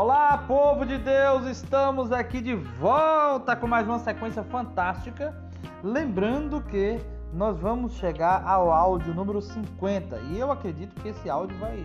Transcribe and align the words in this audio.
Olá, 0.00 0.38
povo 0.46 0.86
de 0.86 0.96
Deus! 0.96 1.44
Estamos 1.46 2.12
aqui 2.12 2.40
de 2.40 2.54
volta 2.54 3.56
com 3.56 3.66
mais 3.66 3.84
uma 3.84 3.98
sequência 3.98 4.44
fantástica. 4.44 5.34
Lembrando 5.82 6.62
que 6.62 7.00
nós 7.32 7.58
vamos 7.58 7.94
chegar 7.94 8.46
ao 8.46 8.70
áudio 8.70 9.12
número 9.12 9.42
50 9.42 10.16
e 10.30 10.38
eu 10.38 10.52
acredito 10.52 10.94
que 11.02 11.08
esse 11.08 11.28
áudio 11.28 11.58
vai, 11.58 11.84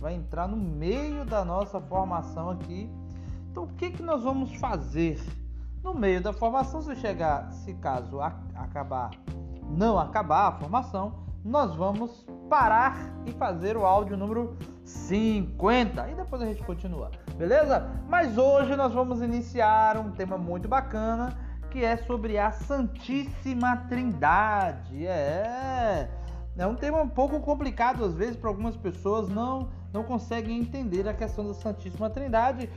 vai 0.00 0.14
entrar 0.14 0.48
no 0.48 0.56
meio 0.56 1.24
da 1.24 1.44
nossa 1.44 1.80
formação 1.80 2.50
aqui. 2.50 2.90
Então, 3.52 3.62
o 3.62 3.68
que, 3.74 3.92
que 3.92 4.02
nós 4.02 4.24
vamos 4.24 4.56
fazer 4.56 5.22
no 5.84 5.94
meio 5.94 6.20
da 6.20 6.32
formação? 6.32 6.82
Se 6.82 6.96
chegar, 6.96 7.52
se 7.52 7.74
caso 7.74 8.20
acabar, 8.56 9.12
não 9.70 10.00
acabar 10.00 10.48
a 10.48 10.52
formação, 10.58 11.12
nós 11.44 11.76
vamos 11.76 12.26
parar 12.52 13.08
e 13.24 13.32
fazer 13.32 13.78
o 13.78 13.86
áudio 13.86 14.14
número 14.14 14.54
50 14.84 16.10
e 16.10 16.14
depois 16.14 16.42
a 16.42 16.44
gente 16.44 16.62
continua, 16.62 17.10
beleza? 17.38 17.90
Mas 18.06 18.36
hoje 18.36 18.76
nós 18.76 18.92
vamos 18.92 19.22
iniciar 19.22 19.96
um 19.96 20.10
tema 20.10 20.36
muito 20.36 20.68
bacana 20.68 21.34
que 21.70 21.82
é 21.82 21.96
sobre 21.96 22.36
a 22.36 22.52
Santíssima 22.52 23.78
Trindade. 23.88 25.06
É, 25.06 26.10
é 26.58 26.66
um 26.66 26.74
tema 26.74 27.00
um 27.00 27.08
pouco 27.08 27.40
complicado 27.40 28.04
às 28.04 28.12
vezes 28.12 28.36
para 28.36 28.50
algumas 28.50 28.76
pessoas 28.76 29.30
não 29.30 29.70
não 29.90 30.04
conseguem 30.04 30.58
entender 30.58 31.08
a 31.08 31.14
questão 31.14 31.46
da 31.46 31.54
Santíssima 31.54 32.10
Trindade. 32.10 32.68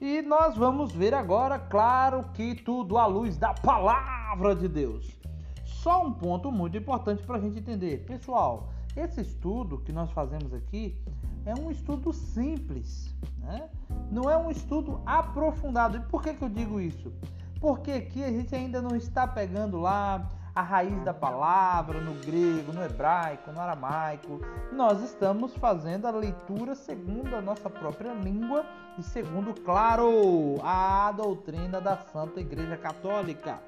E 0.00 0.22
nós 0.22 0.56
vamos 0.56 0.90
ver 0.92 1.14
agora, 1.14 1.56
claro 1.56 2.24
que 2.34 2.56
tudo 2.56 2.98
à 2.98 3.06
luz 3.06 3.36
da 3.36 3.54
palavra 3.54 4.56
de 4.56 4.66
Deus. 4.66 5.16
Só 5.64 6.04
um 6.04 6.12
ponto 6.12 6.50
muito 6.50 6.76
importante 6.76 7.22
para 7.22 7.36
a 7.36 7.40
gente 7.40 7.60
entender. 7.60 8.04
Pessoal, 8.06 8.70
esse 8.96 9.20
estudo 9.20 9.78
que 9.78 9.92
nós 9.92 10.10
fazemos 10.12 10.52
aqui 10.54 10.96
é 11.44 11.54
um 11.54 11.70
estudo 11.70 12.12
simples, 12.12 13.14
né? 13.38 13.68
não 14.10 14.30
é 14.30 14.36
um 14.36 14.50
estudo 14.50 15.00
aprofundado. 15.04 15.96
E 15.96 16.00
por 16.00 16.22
que, 16.22 16.34
que 16.34 16.42
eu 16.42 16.48
digo 16.48 16.80
isso? 16.80 17.12
Porque 17.60 17.90
aqui 17.92 18.22
a 18.22 18.30
gente 18.30 18.54
ainda 18.54 18.80
não 18.80 18.94
está 18.96 19.26
pegando 19.26 19.78
lá 19.78 20.28
a 20.54 20.62
raiz 20.62 21.02
da 21.02 21.12
palavra 21.12 22.00
no 22.00 22.14
grego, 22.14 22.72
no 22.72 22.82
hebraico, 22.82 23.50
no 23.50 23.60
aramaico. 23.60 24.40
Nós 24.72 25.02
estamos 25.02 25.54
fazendo 25.56 26.06
a 26.06 26.12
leitura 26.12 26.74
segundo 26.76 27.34
a 27.34 27.42
nossa 27.42 27.68
própria 27.68 28.12
língua 28.12 28.64
e 28.96 29.02
segundo, 29.02 29.52
claro, 29.62 30.60
a 30.62 31.10
doutrina 31.10 31.80
da 31.80 31.96
Santa 31.96 32.40
Igreja 32.40 32.76
Católica. 32.76 33.60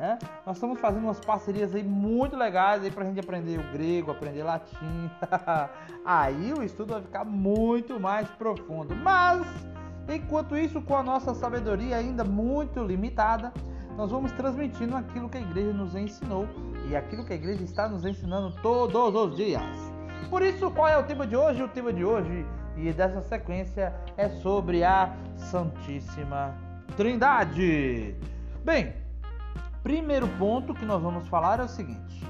Né? 0.00 0.18
Nós 0.46 0.56
estamos 0.56 0.80
fazendo 0.80 1.04
umas 1.04 1.20
parcerias 1.20 1.74
aí 1.74 1.82
muito 1.82 2.34
legais 2.34 2.82
aí 2.82 2.90
para 2.90 3.04
a 3.04 3.06
gente 3.06 3.20
aprender 3.20 3.60
o 3.60 3.70
grego, 3.70 4.10
aprender 4.10 4.42
latim. 4.42 5.10
aí 6.06 6.54
o 6.54 6.62
estudo 6.62 6.94
vai 6.94 7.02
ficar 7.02 7.22
muito 7.22 8.00
mais 8.00 8.26
profundo. 8.30 8.96
Mas, 8.96 9.46
enquanto 10.08 10.56
isso, 10.56 10.80
com 10.80 10.96
a 10.96 11.02
nossa 11.02 11.34
sabedoria 11.34 11.98
ainda 11.98 12.24
muito 12.24 12.82
limitada, 12.82 13.52
nós 13.94 14.10
vamos 14.10 14.32
transmitindo 14.32 14.96
aquilo 14.96 15.28
que 15.28 15.36
a 15.36 15.42
igreja 15.42 15.74
nos 15.74 15.94
ensinou 15.94 16.48
e 16.88 16.96
aquilo 16.96 17.22
que 17.22 17.34
a 17.34 17.36
igreja 17.36 17.62
está 17.62 17.86
nos 17.86 18.02
ensinando 18.06 18.56
todos 18.62 19.14
os 19.14 19.36
dias. 19.36 19.62
Por 20.30 20.40
isso, 20.40 20.70
qual 20.70 20.88
é 20.88 20.96
o 20.96 21.02
tema 21.02 21.26
de 21.26 21.36
hoje? 21.36 21.62
O 21.62 21.68
tema 21.68 21.92
de 21.92 22.02
hoje 22.02 22.46
e 22.74 22.90
dessa 22.90 23.20
sequência 23.20 23.92
é 24.16 24.30
sobre 24.30 24.82
a 24.82 25.14
Santíssima 25.36 26.56
Trindade. 26.96 28.14
Bem, 28.64 28.94
Primeiro 29.82 30.28
ponto 30.38 30.74
que 30.74 30.84
nós 30.84 31.02
vamos 31.02 31.26
falar 31.28 31.60
é 31.60 31.64
o 31.64 31.68
seguinte: 31.68 32.24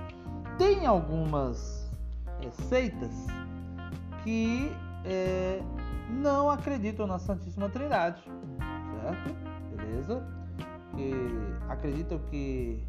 tem 0.57 0.87
algumas 0.87 1.91
seitas 2.69 3.27
que 4.23 4.71
é, 5.05 5.61
não 6.09 6.51
acreditam 6.51 7.07
na 7.07 7.19
Santíssima 7.19 7.69
Trindade, 7.69 8.23
certo? 9.03 9.37
Beleza? 9.77 10.23
Que 10.95 11.13
acreditam 11.69 12.19
que, 12.31 12.83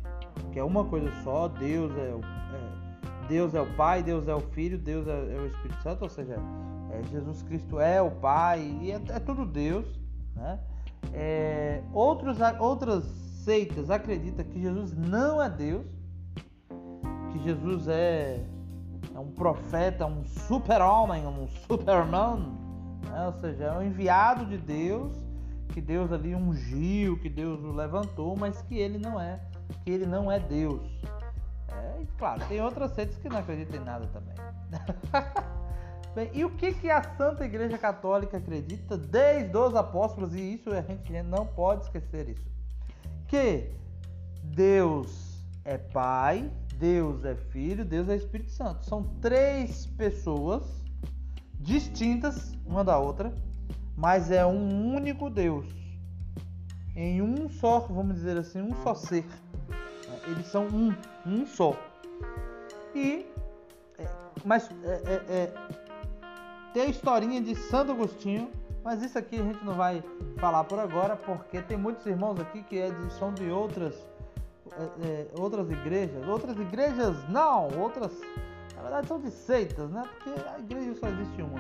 que 0.52 0.60
é 0.60 0.64
uma 0.64 0.86
coisa 0.86 1.12
só, 1.24 1.48
Deus 1.48 1.92
é, 1.98 2.14
o, 2.14 2.22
é, 2.22 3.28
Deus 3.28 3.56
é 3.56 3.62
o 3.62 3.76
Pai, 3.76 4.04
Deus 4.04 4.28
é 4.28 4.36
o 4.36 4.42
Filho, 4.42 4.78
Deus 4.78 5.08
é, 5.08 5.12
é 5.12 5.40
o 5.40 5.48
Espírito 5.48 5.82
Santo, 5.82 6.04
ou 6.04 6.10
seja, 6.10 6.36
é, 6.92 7.04
Jesus 7.10 7.42
Cristo 7.44 7.80
é 7.80 8.02
o 8.02 8.12
Pai 8.12 8.60
e 8.82 8.92
é, 8.92 8.96
é 8.96 9.20
tudo 9.20 9.46
Deus, 9.46 9.86
né? 10.36 10.60
É, 11.14 11.82
outros, 11.94 12.38
outras 12.60 13.21
seitas 13.44 13.90
acreditam 13.90 14.46
que 14.46 14.62
Jesus 14.62 14.94
não 14.94 15.42
é 15.42 15.50
Deus, 15.50 15.86
que 17.32 17.40
Jesus 17.44 17.88
é, 17.88 18.46
é 19.14 19.20
um 19.20 19.32
profeta, 19.32 20.06
um 20.06 20.24
super-homem, 20.26 21.26
um 21.26 21.48
superman, 21.68 22.58
né? 23.10 23.26
ou 23.26 23.34
seja, 23.34 23.66
é 23.66 23.72
um 23.72 23.84
enviado 23.84 24.46
de 24.46 24.58
Deus, 24.58 25.16
que 25.70 25.82
Deus 25.82 26.12
ali 26.12 26.36
ungiu, 26.36 27.18
que 27.20 27.30
Deus 27.30 27.64
o 27.64 27.72
levantou, 27.72 28.36
mas 28.36 28.62
que 28.64 28.78
ele 28.78 28.98
não 28.98 29.20
é, 29.20 29.40
que 29.84 29.92
ele 29.92 30.06
não 30.06 30.32
é 30.32 30.40
Deus. 30.40 30.82
É, 31.70 32.02
e 32.02 32.06
claro, 32.18 32.42
tem 32.48 32.62
outras 32.62 32.92
seitas 32.92 33.18
que 33.18 33.30
não 33.30 33.38
acreditam 33.38 33.82
em 33.82 33.84
nada 33.86 34.08
também. 34.08 34.36
Bem, 36.14 36.30
e 36.34 36.44
o 36.44 36.50
que, 36.50 36.74
que 36.74 36.90
a 36.90 37.02
Santa 37.16 37.46
Igreja 37.46 37.78
Católica 37.78 38.36
acredita 38.36 38.98
desde 38.98 39.56
os 39.56 39.74
apóstolos, 39.74 40.36
e 40.36 40.56
isso 40.56 40.70
a 40.70 40.82
gente 40.82 41.24
não 41.24 41.46
pode 41.46 41.84
esquecer 41.84 42.28
isso 42.28 42.52
que 43.32 43.64
Deus 44.44 45.42
é 45.64 45.78
Pai, 45.78 46.52
Deus 46.76 47.24
é 47.24 47.34
Filho, 47.34 47.86
Deus 47.86 48.10
é 48.10 48.18
Espírito 48.18 48.52
Santo. 48.52 48.86
São 48.86 49.04
três 49.22 49.86
pessoas 49.86 50.64
distintas 51.58 52.54
uma 52.66 52.84
da 52.84 53.00
outra, 53.00 53.34
mas 53.96 54.32
é 54.32 54.46
um 54.46 54.94
único 54.94 55.30
Deus. 55.30 55.66
Em 56.94 57.22
um 57.22 57.50
só, 57.50 57.80
vamos 57.80 58.16
dizer 58.16 58.36
assim, 58.36 58.62
um 58.62 58.76
só 58.84 58.94
ser. 58.94 59.26
Eles 60.28 60.48
são 60.48 60.68
um, 60.68 60.94
um 61.26 61.46
só. 61.46 61.74
E, 62.94 63.26
é, 63.98 64.10
mas 64.44 64.70
é, 64.84 64.94
é, 65.06 65.14
é, 65.30 65.54
tem 66.74 66.84
a 66.84 66.88
historinha 66.88 67.42
de 67.42 67.56
Santo 67.56 67.94
Agostinho 67.94 68.52
mas 68.84 69.02
isso 69.04 69.18
aqui 69.18 69.40
a 69.40 69.44
gente 69.44 69.64
não 69.64 69.76
vai 69.76 70.04
falar 70.38 70.64
por 70.64 70.80
agora, 70.80 71.16
porque 71.16 71.62
tem 71.62 71.78
muitos 71.78 72.06
irmãos 72.06 72.40
aqui 72.40 72.64
que 72.64 72.80
é 72.80 72.92
são 73.20 73.34
de 73.34 73.50
outras, 73.50 73.96
é, 74.72 75.08
é, 75.08 75.28
outras 75.38 75.70
igrejas. 75.70 76.28
Outras 76.28 76.58
igrejas 76.58 77.16
não, 77.30 77.68
outras, 77.80 78.12
na 78.76 78.82
verdade 78.82 79.08
são 79.08 79.20
de 79.20 79.30
seitas, 79.30 79.90
né? 79.92 80.04
Porque 80.04 80.40
a 80.50 80.60
igreja 80.60 80.96
só 80.96 81.08
existe 81.08 81.42
uma. 81.42 81.60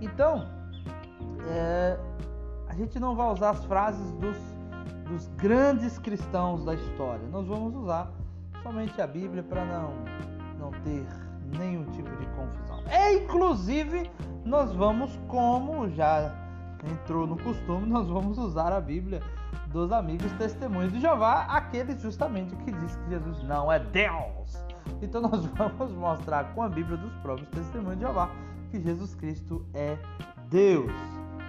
Então, 0.00 0.48
é, 1.50 1.98
a 2.68 2.74
gente 2.74 2.98
não 2.98 3.14
vai 3.14 3.30
usar 3.30 3.50
as 3.50 3.64
frases 3.66 4.10
dos, 4.12 4.36
dos 5.06 5.28
grandes 5.36 5.98
cristãos 5.98 6.64
da 6.64 6.74
história. 6.74 7.26
Nós 7.28 7.46
vamos 7.46 7.74
usar 7.76 8.10
somente 8.62 9.00
a 9.02 9.06
Bíblia 9.06 9.42
para 9.42 9.64
não, 9.66 9.92
não 10.58 10.70
ter 10.82 11.06
nenhum 11.58 11.84
tipo 11.90 12.08
de 12.16 12.26
confusão. 12.28 12.82
E, 12.90 13.18
inclusive, 13.18 14.10
nós 14.44 14.72
vamos, 14.72 15.14
como 15.28 15.88
já 15.90 16.43
entrou 16.90 17.26
no 17.26 17.36
costume, 17.36 17.86
nós 17.86 18.08
vamos 18.08 18.38
usar 18.38 18.72
a 18.72 18.80
Bíblia 18.80 19.20
dos 19.68 19.90
amigos 19.92 20.30
testemunhos 20.32 20.92
de 20.92 21.00
Jeová, 21.00 21.46
aqueles 21.48 22.00
justamente 22.00 22.54
que 22.56 22.72
diz 22.72 22.96
que 22.96 23.10
Jesus 23.10 23.42
não 23.44 23.72
é 23.72 23.78
Deus. 23.78 24.64
Então 25.02 25.20
nós 25.20 25.44
vamos 25.56 25.92
mostrar 25.92 26.54
com 26.54 26.62
a 26.62 26.68
Bíblia 26.68 26.96
dos 26.96 27.12
próprios 27.16 27.48
testemunhos 27.50 27.98
de 27.98 28.04
Jeová 28.04 28.30
que 28.70 28.80
Jesus 28.80 29.14
Cristo 29.14 29.64
é 29.74 29.96
Deus. 30.48 30.92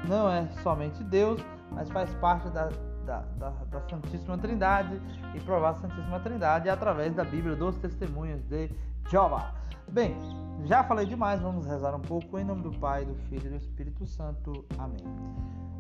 Não 0.08 0.30
é 0.30 0.48
somente 0.62 1.04
Deus, 1.04 1.44
mas 1.72 1.90
faz 1.90 2.14
parte 2.16 2.50
da, 2.50 2.70
da, 3.06 3.22
da, 3.38 3.50
da 3.50 3.82
Santíssima 3.82 4.38
Trindade 4.38 5.02
e 5.34 5.40
provar 5.40 5.70
a 5.70 5.74
Santíssima 5.76 6.20
Trindade 6.20 6.70
através 6.70 7.14
da 7.14 7.24
Bíblia 7.24 7.56
dos 7.56 7.76
testemunhos 7.78 8.44
de 8.44 8.70
Jeová. 9.10 9.54
Bem, 9.90 10.16
já 10.64 10.84
falei 10.84 11.06
demais, 11.06 11.42
vamos 11.42 11.66
rezar 11.66 11.94
um 11.94 12.00
pouco 12.00 12.40
em 12.40 12.44
nome 12.44 12.64
do 12.64 12.72
Pai, 12.72 13.06
do 13.06 13.16
Filho 13.30 13.48
e 13.48 13.50
do 13.50 13.56
Espírito 13.58 14.06
Santo. 14.06 14.66
Amém. 14.78 15.04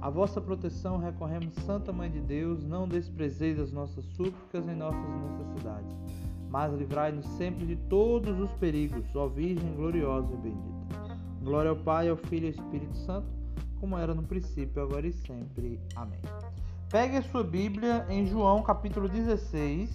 A 0.02 0.10
vossa 0.10 0.40
proteção 0.40 0.98
recorremos, 0.98 1.56
Santa 1.66 1.92
Mãe 1.92 2.12
de 2.12 2.20
Deus, 2.20 2.64
não 2.64 2.88
desprezeis 2.88 3.60
as 3.60 3.72
nossas 3.72 4.06
súplicas 4.06 4.68
em 4.68 4.76
nossas 4.76 5.02
necessidades, 5.02 5.96
mas 6.50 6.72
livrai-nos 6.74 7.26
sempre 7.38 7.66
de 7.66 7.76
todos 7.76 8.40
os 8.40 8.52
perigos, 8.52 9.04
ó 9.16 9.28
Virgem 9.28 9.74
gloriosa 9.76 10.32
e 10.34 10.38
bendita. 10.38 11.18
Glória 11.42 11.72
ao 11.72 11.78
Pai, 11.78 12.10
ao 12.10 12.18
Filho 12.18 12.46
e 12.46 12.48
ao 12.48 12.64
Espírito 12.64 12.96
Santo, 12.98 13.28
como 13.80 13.98
era 13.98 14.14
no 14.14 14.24
princípio, 14.24 14.84
agora 14.84 15.08
e 15.08 15.14
sempre. 15.14 15.80
Amém. 15.96 16.20
Pegue 16.90 17.18
a 17.18 17.24
sua 17.24 17.44
Bíblia 17.44 18.06
em 18.10 18.28
João 18.28 18.62
capítulo 18.62 19.10
16, 19.10 19.90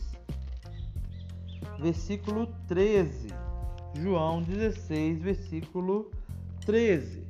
versículo 1.78 2.48
13. 2.66 3.39
João 3.94 4.42
16, 4.42 5.20
versículo 5.20 6.10
13. 6.64 7.24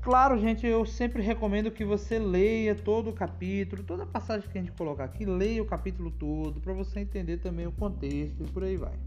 Claro, 0.00 0.36
gente, 0.38 0.66
eu 0.66 0.84
sempre 0.84 1.22
recomendo 1.22 1.70
que 1.70 1.84
você 1.84 2.18
leia 2.18 2.74
todo 2.74 3.10
o 3.10 3.12
capítulo, 3.12 3.84
toda 3.84 4.02
a 4.02 4.06
passagem 4.06 4.48
que 4.48 4.58
a 4.58 4.60
gente 4.60 4.72
colocar 4.72 5.04
aqui, 5.04 5.24
leia 5.24 5.62
o 5.62 5.66
capítulo 5.66 6.10
todo, 6.10 6.60
para 6.60 6.72
você 6.72 7.00
entender 7.00 7.36
também 7.36 7.66
o 7.66 7.72
contexto 7.72 8.42
e 8.42 8.46
por 8.50 8.64
aí 8.64 8.76
vai. 8.76 8.98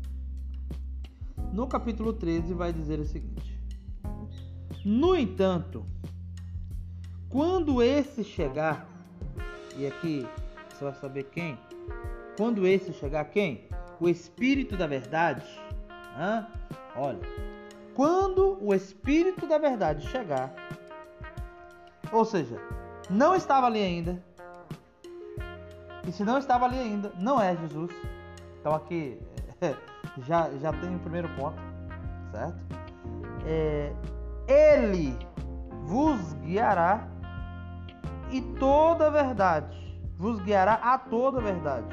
No 1.51 1.67
capítulo 1.67 2.13
13 2.13 2.53
vai 2.53 2.71
dizer 2.71 2.99
o 2.99 3.05
seguinte: 3.05 3.59
No 4.85 5.15
entanto, 5.15 5.85
quando 7.27 7.81
esse 7.81 8.23
chegar, 8.23 8.87
e 9.77 9.85
aqui 9.85 10.25
você 10.69 10.83
vai 10.83 10.93
saber 10.95 11.23
quem? 11.25 11.57
Quando 12.37 12.65
esse 12.65 12.93
chegar, 12.93 13.25
quem? 13.25 13.67
O 13.99 14.09
Espírito 14.09 14.75
da 14.75 14.87
Verdade. 14.87 15.45
Hã? 16.17 16.47
Olha, 16.95 17.19
quando 17.93 18.57
o 18.61 18.73
Espírito 18.73 19.47
da 19.47 19.57
Verdade 19.57 20.07
chegar, 20.07 20.53
ou 22.11 22.25
seja, 22.25 22.59
não 23.09 23.35
estava 23.35 23.67
ali 23.67 23.81
ainda, 23.81 24.23
e 26.07 26.11
se 26.11 26.23
não 26.23 26.37
estava 26.37 26.65
ali 26.65 26.77
ainda, 26.77 27.11
não 27.17 27.41
é 27.41 27.55
Jesus. 27.55 27.91
Então 28.59 28.73
aqui 28.73 29.19
já, 30.25 30.49
já 30.61 30.71
tem 30.73 30.95
o 30.95 30.99
primeiro 30.99 31.29
ponto, 31.35 31.57
certo? 32.31 32.57
É, 33.45 33.93
ele 34.47 35.17
vos 35.83 36.33
guiará 36.35 37.07
e 38.31 38.41
toda 38.59 39.07
a 39.07 39.09
verdade. 39.09 39.85
Vos 40.17 40.39
guiará 40.39 40.75
a 40.75 40.97
toda 40.97 41.39
a 41.39 41.41
verdade. 41.41 41.87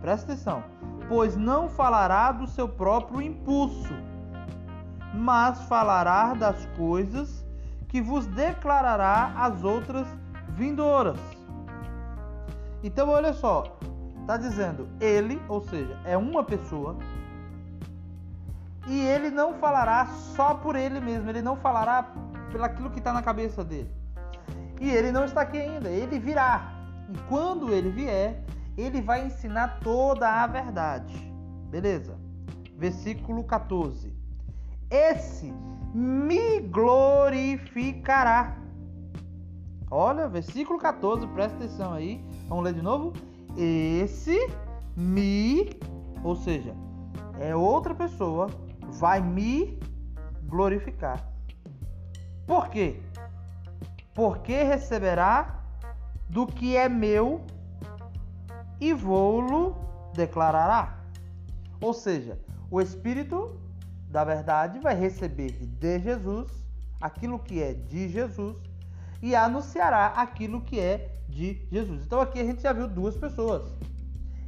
Presta 0.00 0.32
atenção. 0.32 0.62
Pois 1.08 1.36
não 1.36 1.68
falará 1.68 2.32
do 2.32 2.46
seu 2.46 2.68
próprio 2.68 3.22
impulso, 3.22 3.94
mas 5.14 5.62
falará 5.62 6.34
das 6.34 6.66
coisas 6.76 7.44
que 7.88 8.02
vos 8.02 8.26
declarará 8.26 9.32
as 9.36 9.62
outras 9.62 10.06
vindouras. 10.48 11.18
Então, 12.82 13.08
olha 13.08 13.32
só, 13.32 13.78
está 14.20 14.36
dizendo 14.36 14.88
ele, 15.00 15.40
ou 15.48 15.60
seja, 15.60 15.96
é 16.04 16.16
uma 16.16 16.42
pessoa, 16.42 16.96
e 18.86 19.00
ele 19.00 19.30
não 19.30 19.54
falará 19.54 20.06
só 20.06 20.54
por 20.54 20.76
ele 20.76 21.00
mesmo, 21.00 21.28
ele 21.28 21.42
não 21.42 21.56
falará 21.56 22.06
pelaquilo 22.52 22.90
que 22.90 22.98
está 22.98 23.12
na 23.12 23.22
cabeça 23.22 23.64
dele. 23.64 23.90
E 24.80 24.90
ele 24.90 25.10
não 25.10 25.24
está 25.24 25.40
aqui 25.40 25.58
ainda, 25.58 25.88
ele 25.88 26.18
virá. 26.18 26.72
E 27.08 27.18
quando 27.28 27.72
ele 27.72 27.90
vier, 27.90 28.42
ele 28.76 29.00
vai 29.00 29.26
ensinar 29.26 29.80
toda 29.80 30.28
a 30.28 30.46
verdade. 30.46 31.14
Beleza? 31.70 32.18
Versículo 32.76 33.44
14. 33.44 34.14
Esse 34.90 35.52
me 35.94 36.60
glorificará. 36.60 38.56
Olha, 39.90 40.28
versículo 40.28 40.78
14, 40.78 41.26
presta 41.28 41.56
atenção 41.56 41.92
aí. 41.92 42.24
Vamos 42.48 42.64
ler 42.64 42.74
de 42.74 42.82
novo? 42.82 43.12
Esse 43.56 44.36
me, 44.96 45.70
ou 46.22 46.36
seja, 46.36 46.74
é 47.40 47.54
outra 47.56 47.94
pessoa, 47.94 48.50
vai 48.98 49.20
me 49.20 49.78
glorificar. 50.44 51.26
Por 52.46 52.68
quê? 52.68 53.00
Porque 54.14 54.62
receberá 54.62 55.62
do 56.28 56.46
que 56.46 56.76
é 56.76 56.88
meu 56.88 57.40
e 58.80 58.92
vou-lo 58.92 59.76
declarará. 60.14 60.98
Ou 61.80 61.92
seja, 61.92 62.38
o 62.70 62.80
Espírito 62.80 63.60
da 64.08 64.24
verdade 64.24 64.78
vai 64.78 64.94
receber 64.94 65.52
de 65.52 65.98
Jesus 66.00 66.50
aquilo 67.00 67.38
que 67.38 67.62
é 67.62 67.74
de 67.74 68.08
Jesus 68.08 68.56
e 69.22 69.34
anunciará 69.34 70.06
aquilo 70.06 70.60
que 70.60 70.78
é 70.80 71.20
de 71.28 71.66
Jesus. 71.70 72.04
Então 72.04 72.20
aqui 72.20 72.40
a 72.40 72.44
gente 72.44 72.62
já 72.62 72.72
viu 72.72 72.88
duas 72.88 73.16
pessoas. 73.16 73.74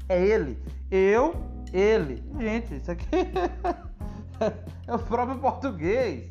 É 0.09 0.23
ele, 0.23 0.59
eu, 0.91 1.35
ele. 1.73 2.23
Gente, 2.39 2.77
isso 2.77 2.91
aqui 2.91 3.07
é 4.87 4.95
o 4.95 4.99
próprio 4.99 5.39
português. 5.39 6.31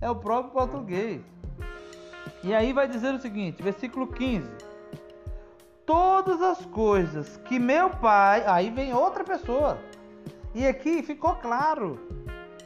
É 0.00 0.10
o 0.10 0.16
próprio 0.16 0.52
português. 0.52 1.22
E 2.42 2.52
aí 2.52 2.74
vai 2.74 2.86
dizer 2.86 3.14
o 3.14 3.20
seguinte, 3.20 3.62
versículo 3.62 4.06
15: 4.06 4.50
Todas 5.86 6.40
as 6.40 6.64
coisas 6.66 7.36
que 7.44 7.58
meu 7.58 7.90
pai, 7.90 8.42
aí 8.46 8.70
vem 8.70 8.94
outra 8.94 9.22
pessoa. 9.22 9.78
E 10.54 10.66
aqui 10.66 11.02
ficou 11.02 11.34
claro. 11.36 12.00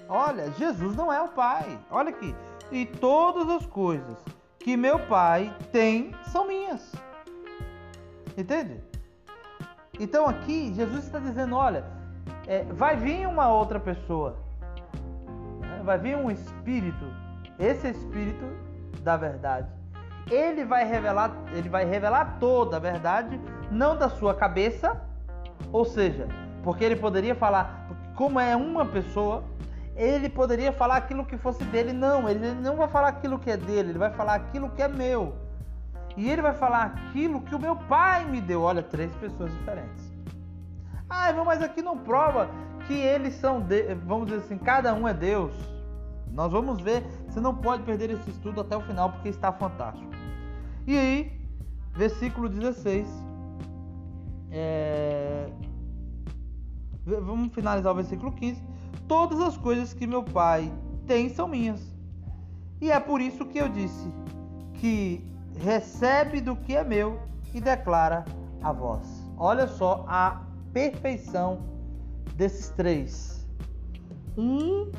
Olha, 0.08 0.50
Jesus 0.52 0.94
não 0.94 1.12
é 1.12 1.20
o 1.20 1.28
pai. 1.28 1.78
Olha 1.90 2.10
aqui. 2.10 2.34
E 2.70 2.86
todas 2.86 3.48
as 3.48 3.66
coisas 3.66 4.16
que 4.58 4.76
meu 4.76 4.98
pai 5.06 5.54
tem 5.72 6.14
são 6.30 6.46
minhas. 6.46 6.92
Entende? 8.36 8.80
Então 9.98 10.26
aqui 10.28 10.72
Jesus 10.74 11.04
está 11.04 11.18
dizendo: 11.18 11.56
olha, 11.56 11.84
é, 12.46 12.64
vai 12.64 12.96
vir 12.96 13.26
uma 13.26 13.50
outra 13.50 13.80
pessoa, 13.80 14.36
né? 15.60 15.80
vai 15.82 15.98
vir 15.98 16.16
um 16.16 16.30
espírito. 16.30 17.04
Esse 17.58 17.88
espírito 17.88 18.44
da 19.02 19.16
verdade. 19.16 19.77
Ele 20.30 20.64
vai 20.64 20.84
revelar, 20.84 21.32
ele 21.52 21.68
vai 21.68 21.84
revelar 21.84 22.36
toda 22.38 22.76
a 22.76 22.80
verdade, 22.80 23.40
não 23.70 23.96
da 23.96 24.08
sua 24.08 24.34
cabeça, 24.34 25.00
ou 25.72 25.84
seja, 25.84 26.28
porque 26.62 26.84
ele 26.84 26.96
poderia 26.96 27.34
falar, 27.34 27.88
como 28.14 28.38
é 28.38 28.54
uma 28.54 28.84
pessoa, 28.84 29.42
ele 29.96 30.28
poderia 30.28 30.72
falar 30.72 30.96
aquilo 30.96 31.24
que 31.24 31.36
fosse 31.36 31.64
dele, 31.64 31.92
não, 31.92 32.28
ele 32.28 32.52
não 32.52 32.76
vai 32.76 32.88
falar 32.88 33.08
aquilo 33.08 33.38
que 33.38 33.50
é 33.50 33.56
dele, 33.56 33.90
ele 33.90 33.98
vai 33.98 34.10
falar 34.10 34.34
aquilo 34.34 34.70
que 34.70 34.82
é 34.82 34.88
meu. 34.88 35.34
E 36.16 36.28
ele 36.28 36.42
vai 36.42 36.52
falar 36.52 36.82
aquilo 36.84 37.40
que 37.42 37.54
o 37.54 37.58
meu 37.60 37.76
pai 37.76 38.24
me 38.24 38.40
deu. 38.40 38.62
Olha, 38.62 38.82
três 38.82 39.14
pessoas 39.16 39.52
diferentes. 39.52 40.12
Ah, 41.08 41.32
mas 41.44 41.62
aqui 41.62 41.80
não 41.80 41.96
prova 41.96 42.50
que 42.86 42.94
eles 42.94 43.34
são, 43.34 43.60
de... 43.60 43.94
vamos 43.94 44.26
dizer 44.26 44.40
assim, 44.40 44.58
cada 44.58 44.92
um 44.94 45.06
é 45.06 45.14
Deus. 45.14 45.52
Nós 46.32 46.52
vamos 46.52 46.80
ver, 46.80 47.04
você 47.28 47.40
não 47.40 47.54
pode 47.54 47.82
perder 47.84 48.10
esse 48.10 48.30
estudo 48.30 48.60
até 48.60 48.76
o 48.76 48.80
final 48.80 49.10
porque 49.12 49.28
está 49.28 49.52
fantástico. 49.52 50.17
E 50.88 50.98
aí, 50.98 51.30
versículo 51.92 52.48
16. 52.48 53.06
É... 54.50 55.46
Vamos 57.04 57.52
finalizar 57.52 57.92
o 57.92 57.96
versículo 57.96 58.32
15. 58.32 58.62
Todas 59.06 59.38
as 59.38 59.58
coisas 59.58 59.92
que 59.92 60.06
meu 60.06 60.22
pai 60.22 60.72
tem 61.06 61.28
são 61.28 61.46
minhas. 61.46 61.94
E 62.80 62.90
é 62.90 62.98
por 62.98 63.20
isso 63.20 63.44
que 63.44 63.58
eu 63.58 63.68
disse 63.68 64.10
que 64.80 65.22
recebe 65.58 66.40
do 66.40 66.56
que 66.56 66.74
é 66.74 66.82
meu 66.82 67.20
e 67.52 67.60
declara 67.60 68.24
a 68.62 68.72
vós. 68.72 69.06
Olha 69.36 69.68
só 69.68 70.06
a 70.08 70.42
perfeição 70.72 71.60
desses 72.34 72.70
três. 72.70 73.46
Um, 74.38 74.90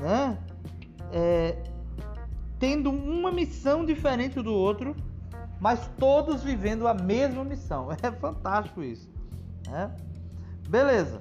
né, 0.00 0.38
é, 1.10 1.64
tendo 2.60 2.92
uma 2.92 3.32
missão 3.32 3.84
diferente 3.84 4.40
do 4.40 4.54
outro, 4.54 4.94
mas 5.60 5.88
todos 5.98 6.42
vivendo 6.42 6.86
a 6.86 6.94
mesma 6.94 7.44
missão. 7.44 7.88
É 8.02 8.10
fantástico 8.10 8.82
isso. 8.82 9.08
Né? 9.68 9.90
Beleza. 10.68 11.20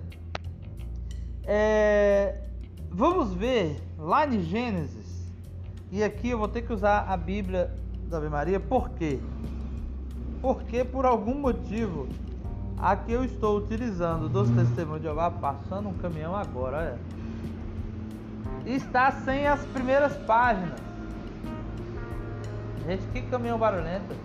É, 1.44 2.42
vamos 2.89 3.34
ver 3.34 3.82
lá 3.98 4.27
em 4.27 4.42
Gênesis. 4.42 5.06
E 5.92 6.04
aqui 6.04 6.30
eu 6.30 6.38
vou 6.38 6.48
ter 6.48 6.63
que 6.63 6.74
usar 6.74 7.06
a 7.08 7.15
Bíblia 7.15 7.72
da 8.10 8.18
Ave 8.18 8.30
Maria. 8.30 8.60
Por 8.60 8.89
quê? 8.89 9.20
Porque 10.42 10.84
por 10.84 11.06
algum 11.06 11.36
motivo 11.36 12.08
aqui 12.77 13.13
eu 13.13 13.24
estou 13.24 13.58
utilizando 13.58 14.27
dos 14.27 14.50
testemunhos 14.50 15.01
de 15.01 15.08
Jeová 15.08 15.32
passando 15.32 15.89
um 15.89 15.94
caminhão 15.94 16.36
agora. 16.36 17.00
É. 18.65 18.70
Está 18.70 19.12
sem 19.12 19.48
as 19.48 19.63
primeiras 19.68 20.15
páginas. 20.18 20.80
Gente, 22.86 23.06
que 23.08 23.22
caminhão 23.24 23.58
barulhento. 23.58 24.15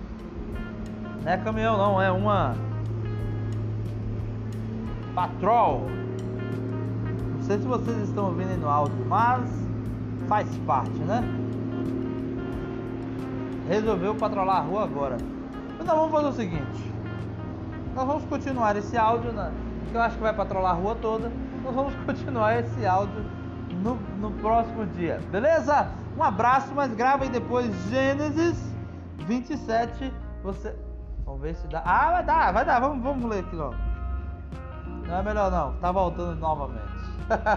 Não 1.22 1.32
é 1.32 1.36
caminhão 1.38 1.78
não, 1.78 2.02
é 2.02 2.10
uma 2.10 2.54
patrol. 5.14 5.86
Não 7.36 7.42
sei 7.42 7.58
se 7.58 7.66
vocês 7.66 8.08
estão 8.08 8.26
ouvindo 8.26 8.56
no 8.58 8.68
áudio, 8.68 9.04
mas 9.06 9.48
faz 10.28 10.48
parte, 10.66 10.98
né? 10.98 11.22
Resolveu 13.68 14.14
patrolar 14.14 14.58
a 14.58 14.60
rua 14.60 14.84
agora. 14.84 15.16
Então 15.80 15.96
vamos 15.96 16.12
fazer 16.12 16.28
o 16.28 16.32
seguinte. 16.32 16.92
Nós 17.94 18.06
vamos 18.06 18.24
continuar 18.24 18.76
esse 18.76 18.96
áudio, 18.96 19.32
né? 19.32 19.52
que 19.90 19.96
eu 19.96 20.02
acho 20.02 20.16
que 20.16 20.22
vai 20.22 20.34
patrolar 20.34 20.70
a 20.70 20.74
rua 20.74 20.96
toda. 21.00 21.30
Nós 21.64 21.74
vamos 21.74 21.94
continuar 22.06 22.58
esse 22.60 22.86
áudio 22.86 23.24
no, 23.82 23.94
no 24.18 24.30
próximo 24.40 24.86
dia, 24.86 25.20
beleza? 25.30 25.88
Um 26.16 26.22
abraço, 26.22 26.72
mas 26.74 26.92
gravem 26.94 27.30
depois 27.30 27.72
Gênesis 27.88 28.70
27. 29.26 30.12
Você. 30.42 30.74
Vamos 31.24 31.40
ver 31.40 31.54
se 31.54 31.66
dá. 31.68 31.82
Ah, 31.84 32.10
vai 32.12 32.24
dar, 32.24 32.52
vai 32.52 32.64
dar. 32.64 32.80
Vamos, 32.80 33.02
vamos 33.02 33.30
ler 33.30 33.40
aqui 33.40 33.54
logo. 33.54 33.76
Não 35.06 35.16
é 35.16 35.22
melhor 35.22 35.50
não, 35.50 35.72
tá 35.74 35.90
voltando 35.90 36.38
novamente. 36.38 36.84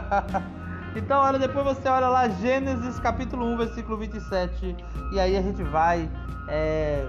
então, 0.96 1.22
olha, 1.22 1.38
depois 1.40 1.66
você 1.66 1.88
olha 1.88 2.08
lá 2.08 2.28
Gênesis 2.28 3.00
capítulo 3.00 3.46
1, 3.54 3.58
versículo 3.58 3.98
27. 3.98 4.76
E 5.12 5.20
aí 5.20 5.38
a 5.38 5.42
gente 5.42 5.62
vai 5.64 6.10
é, 6.48 7.08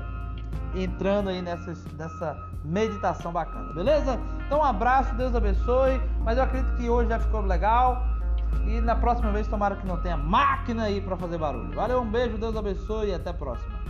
entrando 0.74 1.30
aí 1.30 1.40
nessa, 1.40 1.74
nessa 1.96 2.36
meditação 2.64 3.32
bacana, 3.32 3.72
beleza? 3.74 4.18
Então 4.46 4.60
um 4.60 4.64
abraço, 4.64 5.14
Deus 5.14 5.34
abençoe. 5.34 6.00
Mas 6.20 6.38
eu 6.38 6.44
acredito 6.44 6.74
que 6.76 6.88
hoje 6.88 7.08
já 7.08 7.18
ficou 7.18 7.40
legal. 7.42 8.13
E 8.66 8.80
na 8.80 8.96
próxima 8.96 9.30
vez, 9.30 9.46
tomara 9.46 9.76
que 9.76 9.86
não 9.86 9.96
tenha 9.98 10.16
máquina 10.16 10.84
aí 10.84 11.00
para 11.00 11.16
fazer 11.16 11.38
barulho. 11.38 11.74
Valeu, 11.74 12.00
um 12.00 12.10
beijo, 12.10 12.38
Deus 12.38 12.56
abençoe 12.56 13.08
e 13.08 13.14
até 13.14 13.30
a 13.30 13.34
próxima. 13.34 13.84